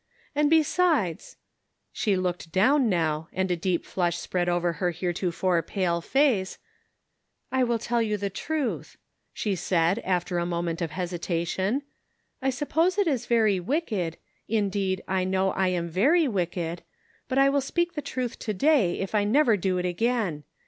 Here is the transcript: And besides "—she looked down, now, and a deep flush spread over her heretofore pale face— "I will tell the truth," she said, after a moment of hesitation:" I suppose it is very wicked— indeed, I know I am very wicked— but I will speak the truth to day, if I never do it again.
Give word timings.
And 0.33 0.49
besides 0.49 1.37
"—she 1.91 2.15
looked 2.15 2.51
down, 2.51 2.89
now, 2.89 3.29
and 3.31 3.51
a 3.51 3.55
deep 3.55 3.85
flush 3.85 4.17
spread 4.17 4.49
over 4.49 4.73
her 4.73 4.89
heretofore 4.89 5.61
pale 5.61 6.01
face— 6.01 6.57
"I 7.51 7.63
will 7.63 7.77
tell 7.77 7.99
the 8.01 8.29
truth," 8.31 8.97
she 9.31 9.53
said, 9.53 9.99
after 9.99 10.39
a 10.39 10.45
moment 10.47 10.81
of 10.81 10.89
hesitation:" 10.89 11.83
I 12.41 12.49
suppose 12.49 12.97
it 12.97 13.05
is 13.05 13.27
very 13.27 13.59
wicked— 13.59 14.17
indeed, 14.47 15.03
I 15.07 15.23
know 15.23 15.51
I 15.51 15.67
am 15.67 15.87
very 15.87 16.27
wicked— 16.27 16.81
but 17.29 17.37
I 17.37 17.49
will 17.49 17.61
speak 17.61 17.93
the 17.93 18.01
truth 18.01 18.39
to 18.39 18.55
day, 18.55 18.97
if 18.99 19.13
I 19.13 19.23
never 19.23 19.55
do 19.55 19.77
it 19.77 19.85
again. 19.85 20.45